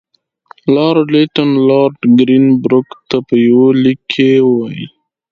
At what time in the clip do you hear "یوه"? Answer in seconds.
3.47-3.67